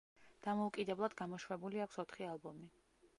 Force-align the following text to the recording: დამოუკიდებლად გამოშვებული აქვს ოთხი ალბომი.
დამოუკიდებლად 0.45 1.15
გამოშვებული 1.21 1.83
აქვს 1.87 2.01
ოთხი 2.05 2.27
ალბომი. 2.31 2.71